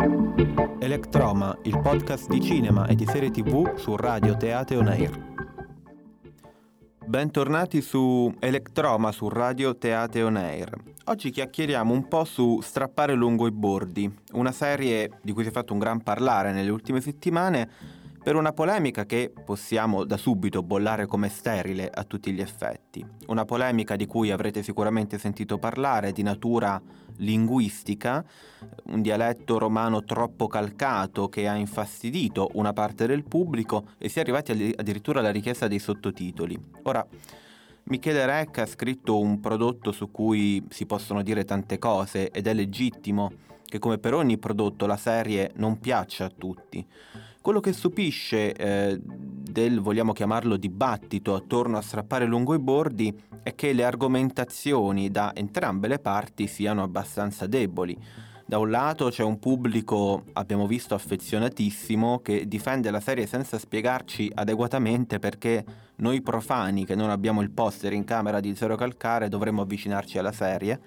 Electroma, 0.00 1.58
il 1.64 1.78
podcast 1.78 2.26
di 2.30 2.40
cinema 2.40 2.86
e 2.86 2.94
di 2.94 3.04
serie 3.04 3.30
tv 3.30 3.76
su 3.76 3.96
Radio 3.96 4.34
Teate 4.34 4.74
On 4.76 4.88
Air. 4.88 5.28
Bentornati 7.04 7.82
su 7.82 8.34
Electroma 8.38 9.12
su 9.12 9.28
Radio 9.28 9.76
Teate 9.76 10.22
On 10.22 10.36
Air. 10.36 10.74
Oggi 11.04 11.28
chiacchieriamo 11.28 11.92
un 11.92 12.08
po' 12.08 12.24
su 12.24 12.60
Strappare 12.62 13.12
lungo 13.12 13.46
i 13.46 13.50
bordi, 13.50 14.10
una 14.32 14.52
serie 14.52 15.18
di 15.20 15.32
cui 15.32 15.42
si 15.42 15.50
è 15.50 15.52
fatto 15.52 15.74
un 15.74 15.78
gran 15.78 16.02
parlare 16.02 16.52
nelle 16.52 16.70
ultime 16.70 17.02
settimane 17.02 17.68
per 18.22 18.36
una 18.36 18.52
polemica 18.52 19.06
che 19.06 19.32
possiamo 19.44 20.04
da 20.04 20.18
subito 20.18 20.62
bollare 20.62 21.06
come 21.06 21.28
sterile 21.30 21.88
a 21.88 22.04
tutti 22.04 22.32
gli 22.32 22.40
effetti. 22.40 23.04
Una 23.28 23.46
polemica 23.46 23.96
di 23.96 24.06
cui 24.06 24.30
avrete 24.30 24.62
sicuramente 24.62 25.18
sentito 25.18 25.58
parlare, 25.58 26.12
di 26.12 26.22
natura 26.22 26.80
linguistica, 27.16 28.24
un 28.84 29.00
dialetto 29.00 29.58
romano 29.58 30.04
troppo 30.04 30.46
calcato 30.48 31.28
che 31.28 31.48
ha 31.48 31.54
infastidito 31.54 32.50
una 32.54 32.72
parte 32.74 33.06
del 33.06 33.24
pubblico 33.24 33.88
e 33.96 34.08
si 34.08 34.18
è 34.18 34.20
arrivati 34.20 34.74
addirittura 34.76 35.20
alla 35.20 35.30
richiesta 35.30 35.66
dei 35.66 35.78
sottotitoli. 35.78 36.58
Ora, 36.82 37.06
Michele 37.84 38.26
Recca 38.26 38.62
ha 38.62 38.66
scritto 38.66 39.18
un 39.18 39.40
prodotto 39.40 39.92
su 39.92 40.10
cui 40.10 40.64
si 40.68 40.84
possono 40.84 41.22
dire 41.22 41.44
tante 41.44 41.78
cose 41.78 42.30
ed 42.30 42.46
è 42.46 42.52
legittimo 42.52 43.32
che 43.64 43.78
come 43.78 43.98
per 43.98 44.14
ogni 44.14 44.36
prodotto 44.36 44.84
la 44.86 44.96
serie 44.96 45.52
non 45.54 45.78
piaccia 45.78 46.26
a 46.26 46.30
tutti. 46.36 46.86
Quello 47.42 47.60
che 47.60 47.72
stupisce 47.72 48.52
eh, 48.52 49.00
del, 49.02 49.80
vogliamo 49.80 50.12
chiamarlo, 50.12 50.58
dibattito 50.58 51.34
attorno 51.34 51.78
a 51.78 51.80
strappare 51.80 52.26
lungo 52.26 52.52
i 52.52 52.58
bordi 52.58 53.18
è 53.42 53.54
che 53.54 53.72
le 53.72 53.82
argomentazioni 53.82 55.10
da 55.10 55.34
entrambe 55.34 55.88
le 55.88 56.00
parti 56.00 56.46
siano 56.46 56.82
abbastanza 56.82 57.46
deboli. 57.46 57.96
Da 58.44 58.58
un 58.58 58.68
lato 58.68 59.08
c'è 59.08 59.22
un 59.22 59.38
pubblico, 59.38 60.24
abbiamo 60.34 60.66
visto, 60.66 60.94
affezionatissimo 60.94 62.18
che 62.18 62.46
difende 62.46 62.90
la 62.90 63.00
serie 63.00 63.26
senza 63.26 63.58
spiegarci 63.58 64.30
adeguatamente 64.34 65.18
perché 65.18 65.64
noi 65.96 66.20
profani 66.20 66.84
che 66.84 66.94
non 66.94 67.08
abbiamo 67.08 67.40
il 67.40 67.52
poster 67.52 67.94
in 67.94 68.04
camera 68.04 68.40
di 68.40 68.54
Zero 68.54 68.76
Calcare 68.76 69.30
dovremmo 69.30 69.62
avvicinarci 69.62 70.18
alla 70.18 70.32
serie 70.32 70.78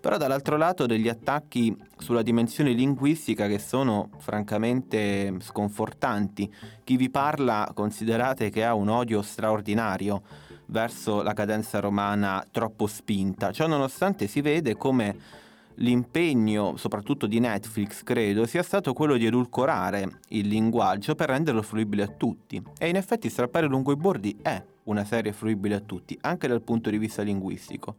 però 0.00 0.16
dall'altro 0.16 0.56
lato 0.56 0.86
degli 0.86 1.08
attacchi 1.08 1.76
sulla 1.98 2.22
dimensione 2.22 2.72
linguistica 2.72 3.46
che 3.46 3.58
sono 3.58 4.08
francamente 4.18 5.36
sconfortanti. 5.40 6.52
Chi 6.82 6.96
vi 6.96 7.10
parla 7.10 7.70
considerate 7.74 8.50
che 8.50 8.64
ha 8.64 8.74
un 8.74 8.88
odio 8.88 9.20
straordinario 9.22 10.22
verso 10.66 11.22
la 11.22 11.34
cadenza 11.34 11.80
romana 11.80 12.44
troppo 12.50 12.86
spinta, 12.86 13.52
ciò 13.52 13.66
nonostante 13.66 14.26
si 14.26 14.40
vede 14.40 14.76
come 14.76 15.38
l'impegno, 15.80 16.76
soprattutto 16.76 17.26
di 17.26 17.38
Netflix, 17.38 18.02
credo, 18.02 18.46
sia 18.46 18.62
stato 18.62 18.92
quello 18.92 19.16
di 19.16 19.26
edulcorare 19.26 20.20
il 20.28 20.46
linguaggio 20.46 21.14
per 21.14 21.28
renderlo 21.28 21.62
fruibile 21.62 22.02
a 22.02 22.08
tutti. 22.08 22.62
E 22.78 22.88
in 22.88 22.96
effetti 22.96 23.28
Strappare 23.30 23.66
lungo 23.66 23.92
i 23.92 23.96
bordi 23.96 24.36
è 24.40 24.62
una 24.84 25.04
serie 25.04 25.32
fruibile 25.32 25.76
a 25.76 25.80
tutti, 25.80 26.16
anche 26.22 26.48
dal 26.48 26.62
punto 26.62 26.90
di 26.90 26.98
vista 26.98 27.22
linguistico. 27.22 27.96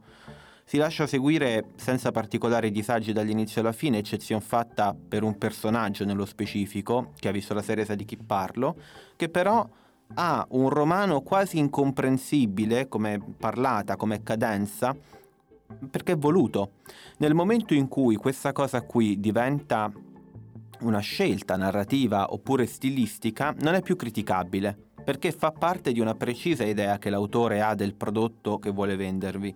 Si 0.72 0.78
lascia 0.78 1.06
seguire 1.06 1.72
senza 1.74 2.12
particolari 2.12 2.70
disagi 2.70 3.12
dall'inizio 3.12 3.60
alla 3.60 3.72
fine, 3.72 3.98
eccezion 3.98 4.40
fatta 4.40 4.96
per 4.96 5.22
un 5.22 5.36
personaggio 5.36 6.06
nello 6.06 6.24
specifico, 6.24 7.12
che 7.18 7.28
ha 7.28 7.30
visto 7.30 7.52
la 7.52 7.60
serie 7.60 7.84
sa 7.84 7.94
di 7.94 8.06
chi 8.06 8.16
parlo, 8.16 8.76
che 9.14 9.28
però 9.28 9.68
ha 10.14 10.46
un 10.48 10.70
romano 10.70 11.20
quasi 11.20 11.58
incomprensibile 11.58 12.88
come 12.88 13.22
parlata, 13.36 13.96
come 13.96 14.22
cadenza, 14.22 14.96
perché 15.90 16.12
è 16.12 16.16
voluto. 16.16 16.70
Nel 17.18 17.34
momento 17.34 17.74
in 17.74 17.86
cui 17.86 18.16
questa 18.16 18.52
cosa 18.52 18.80
qui 18.80 19.20
diventa 19.20 19.92
una 20.80 21.00
scelta 21.00 21.54
narrativa 21.58 22.32
oppure 22.32 22.64
stilistica, 22.64 23.54
non 23.58 23.74
è 23.74 23.82
più 23.82 23.94
criticabile, 23.94 24.91
perché 25.02 25.32
fa 25.32 25.52
parte 25.52 25.92
di 25.92 26.00
una 26.00 26.14
precisa 26.14 26.64
idea 26.64 26.98
che 26.98 27.10
l'autore 27.10 27.60
ha 27.60 27.74
del 27.74 27.94
prodotto 27.94 28.58
che 28.58 28.70
vuole 28.70 28.96
vendervi. 28.96 29.54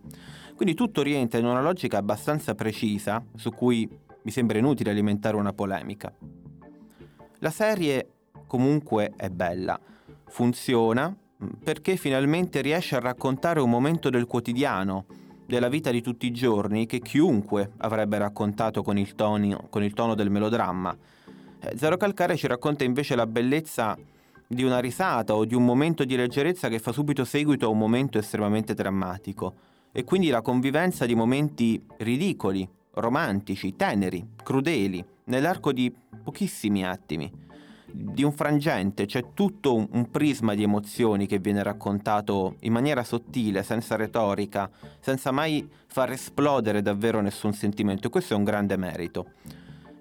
Quindi 0.54 0.74
tutto 0.74 1.02
rientra 1.02 1.38
in 1.38 1.44
una 1.44 1.60
logica 1.60 1.98
abbastanza 1.98 2.54
precisa 2.54 3.22
su 3.34 3.50
cui 3.50 3.88
mi 4.22 4.30
sembra 4.30 4.58
inutile 4.58 4.90
alimentare 4.90 5.36
una 5.36 5.52
polemica. 5.52 6.12
La 7.40 7.50
serie 7.50 8.08
comunque 8.46 9.12
è 9.16 9.28
bella, 9.28 9.78
funziona 10.28 11.08
mm, 11.08 11.48
perché 11.62 11.96
finalmente 11.96 12.60
riesce 12.60 12.96
a 12.96 13.00
raccontare 13.00 13.60
un 13.60 13.70
momento 13.70 14.08
del 14.10 14.26
quotidiano, 14.26 15.04
della 15.46 15.68
vita 15.68 15.90
di 15.90 16.00
tutti 16.00 16.26
i 16.26 16.32
giorni 16.32 16.86
che 16.86 16.98
chiunque 16.98 17.72
avrebbe 17.78 18.18
raccontato 18.18 18.82
con 18.82 18.98
il, 18.98 19.14
tono, 19.14 19.66
con 19.70 19.84
il 19.84 19.92
tono 19.92 20.14
del 20.14 20.30
melodramma. 20.30 20.96
Eh, 21.60 21.76
Zero 21.76 21.96
Calcare 21.96 22.36
ci 22.36 22.46
racconta 22.46 22.82
invece 22.82 23.14
la 23.14 23.26
bellezza 23.26 23.96
di 24.46 24.62
una 24.62 24.78
risata 24.78 25.34
o 25.34 25.44
di 25.44 25.54
un 25.54 25.64
momento 25.64 26.04
di 26.04 26.16
leggerezza 26.16 26.68
che 26.68 26.78
fa 26.78 26.92
subito 26.92 27.24
seguito 27.24 27.66
a 27.66 27.70
un 27.70 27.78
momento 27.78 28.18
estremamente 28.18 28.74
drammatico 28.74 29.54
e 29.92 30.04
quindi 30.04 30.28
la 30.28 30.42
convivenza 30.42 31.06
di 31.06 31.14
momenti 31.14 31.82
ridicoli, 31.98 32.68
romantici, 32.94 33.76
teneri, 33.76 34.24
crudeli, 34.42 35.04
nell'arco 35.24 35.72
di 35.72 35.92
pochissimi 36.22 36.84
attimi. 36.84 37.44
Di 37.88 38.22
un 38.22 38.32
frangente 38.32 39.06
c'è 39.06 39.32
tutto 39.32 39.74
un, 39.74 40.10
prisma 40.10 40.54
di 40.54 40.62
emozioni 40.62 41.26
che 41.26 41.38
viene 41.38 41.62
raccontato 41.62 42.56
in 42.60 42.72
maniera 42.72 43.02
sottile, 43.04 43.62
senza 43.62 43.96
retorica, 43.96 44.68
senza 45.00 45.30
mai 45.30 45.66
far 45.86 46.10
esplodere 46.12 46.82
davvero 46.82 47.22
nessun 47.22 47.54
sentimento 47.54 48.08
e 48.08 48.10
questo 48.10 48.34
è 48.34 48.36
un 48.36 48.44
grande 48.44 48.76
merito. 48.76 49.30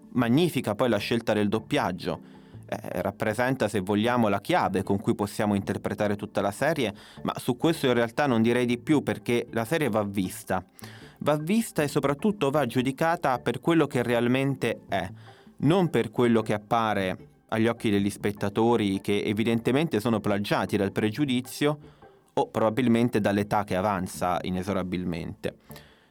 Magnifica 0.10 0.76
poi 0.76 0.90
la 0.90 0.98
scelta 0.98 1.32
del 1.32 1.48
doppiaggio 1.48 2.34
eh, 2.81 3.02
rappresenta, 3.02 3.68
se 3.68 3.80
vogliamo, 3.80 4.28
la 4.28 4.41
chiave 4.41 4.84
con 4.84 5.00
cui 5.00 5.16
possiamo 5.16 5.56
interpretare 5.56 6.16
tutta 6.16 6.41
la 6.41 6.52
serie, 6.52 6.94
ma 7.24 7.34
su 7.38 7.58
questo 7.58 7.88
in 7.88 7.94
realtà 7.94 8.28
non 8.28 8.41
direi 8.41 8.66
di 8.66 8.78
più 8.78 9.03
perché 9.03 9.47
la 9.52 9.66
serie 9.66 9.90
va 9.90 10.03
vista. 10.03 10.63
Va 11.19 11.38
vista 11.38 11.81
e 11.81 11.88
soprattutto 11.88 12.50
va 12.50 12.66
giudicata 12.66 13.40
per 13.40 13.59
quello 13.59 13.88
che 13.88 14.03
realmente 14.03 14.81
è, 14.88 15.09
non 15.58 15.90
per 15.90 16.12
quello 16.12 16.41
che 16.41 16.53
appare 16.53 17.18
agli 17.50 17.68
occhi 17.68 17.90
degli 17.90 18.09
spettatori 18.09 19.00
che 19.00 19.24
evidentemente 19.24 20.00
sono 20.00 20.19
plagiati 20.19 20.78
dal 20.78 20.91
pregiudizio 20.91 21.78
o 22.34 22.47
probabilmente 22.47 23.22
dall'età 23.22 23.64
che 23.64 23.75
avanza 23.75 24.40
inesorabilmente. 24.41 25.56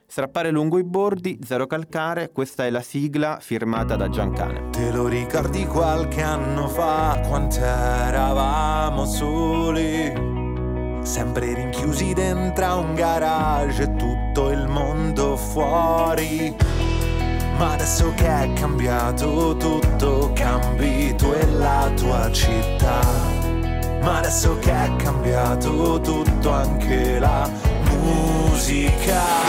Strappare 0.06 0.50
lungo 0.50 0.78
i 0.78 0.84
bordi, 0.84 1.40
zero 1.44 1.66
calcare, 1.66 2.30
questa 2.30 2.66
è 2.66 2.70
la 2.70 2.82
sigla 2.82 3.38
firmata 3.40 3.96
da 3.96 4.08
Giancane. 4.08 4.70
Te 4.70 4.92
lo 4.92 5.08
ricordi 5.08 5.66
qualche 5.66 6.22
anno 6.22 6.68
fa, 6.68 7.20
quant'eravamo 7.26 9.04
soli? 9.06 10.12
Sempre 11.02 11.54
rinchiusi 11.54 12.12
dentro 12.12 12.78
un 12.78 12.94
garage 12.94 13.94
tutto 13.96 14.50
il 14.50 14.68
mondo 14.68 15.36
fuori. 15.36 16.54
Ma 17.58 17.72
adesso 17.72 18.12
che 18.14 18.26
è 18.26 18.52
cambiato 18.52 19.56
tutto, 19.56 20.32
cambi 20.34 21.14
tu 21.16 21.32
e 21.32 21.46
la 21.50 21.90
tua 21.94 22.30
città. 22.30 23.00
Ma 24.00 24.18
adesso 24.18 24.58
che 24.58 24.70
è 24.70 24.96
cambiato 24.96 26.00
tutto, 26.00 26.50
anche 26.50 27.18
la 27.18 27.48
musica. 27.90 29.43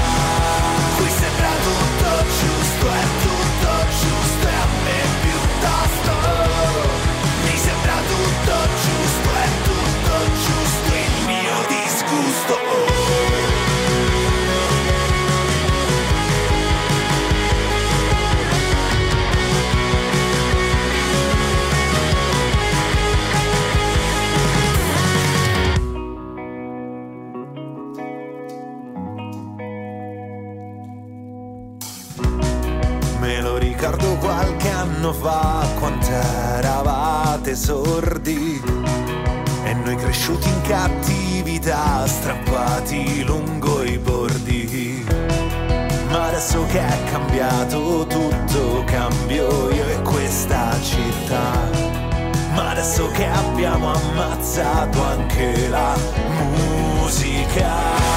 Anno 34.85 35.13
fa 35.13 35.67
quant'eravate 35.79 37.55
sordi 37.55 38.61
e 39.63 39.73
noi 39.73 39.95
cresciuti 39.95 40.47
in 40.47 40.61
cattività, 40.61 42.05
strappati 42.05 43.23
lungo 43.23 43.81
i 43.83 43.97
bordi. 43.97 45.03
Ma 46.09 46.27
adesso 46.27 46.65
che 46.67 46.79
è 46.79 47.03
cambiato 47.11 48.05
tutto, 48.07 48.83
cambio 48.85 49.71
io 49.71 49.87
e 49.87 50.01
questa 50.03 50.71
città. 50.81 51.69
Ma 52.53 52.69
adesso 52.69 53.09
che 53.11 53.25
abbiamo 53.25 53.91
ammazzato 53.91 55.03
anche 55.03 55.67
la 55.67 55.95
musica, 56.53 58.14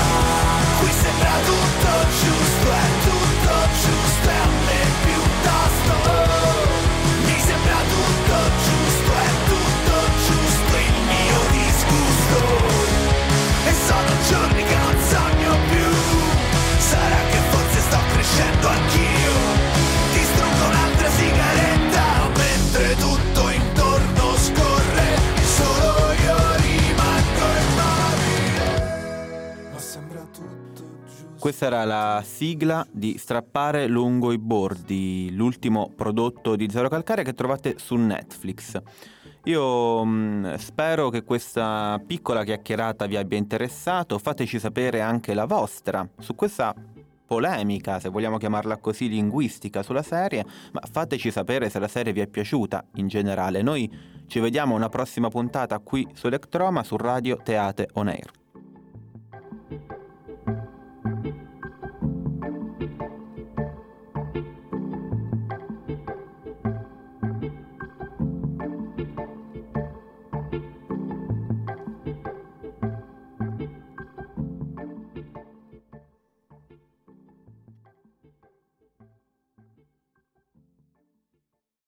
questa 31.38 31.66
era 31.66 31.84
la 31.84 32.22
sigla 32.24 32.86
di 32.90 33.16
Strappare 33.16 33.86
lungo 33.86 34.32
i 34.32 34.38
bordi, 34.38 35.30
l'ultimo 35.32 35.90
prodotto 35.94 36.56
di 36.56 36.68
Zero 36.68 36.88
Calcare 36.88 37.22
che 37.22 37.32
trovate 37.32 37.76
su 37.78 37.94
Netflix. 37.94 38.80
Io 39.44 40.04
mh, 40.04 40.10
mm, 40.10 40.54
spero 40.54 41.10
che 41.10 41.22
questa 41.22 42.00
piccola 42.04 42.42
chiacchierata 42.42 43.06
vi 43.06 43.16
abbia 43.16 43.38
interessato, 43.38 44.18
fateci 44.18 44.58
sapere 44.58 45.00
anche 45.00 45.32
la 45.32 45.44
vostra 45.44 46.06
su 46.18 46.34
questa 46.34 46.74
polemica, 47.24 48.00
se 48.00 48.08
vogliamo 48.08 48.38
chiamarla 48.38 48.78
così, 48.78 49.08
linguistica 49.08 49.82
sulla 49.82 50.02
serie, 50.02 50.44
ma 50.72 50.80
fateci 50.90 51.30
sapere 51.30 51.70
se 51.70 51.78
la 51.78 51.88
serie 51.88 52.12
vi 52.12 52.20
è 52.20 52.26
piaciuta 52.26 52.84
in 52.96 53.06
generale. 53.06 53.62
Noi 53.62 53.88
ci 54.26 54.40
vediamo 54.40 54.74
una 54.74 54.88
prossima 54.88 55.28
puntata 55.28 55.78
qui 55.78 56.06
su 56.14 56.26
Electroma 56.26 56.82
su 56.82 56.96
Radio 56.96 57.36
Teate 57.36 57.88
On 57.94 58.08
Air. 58.08 58.30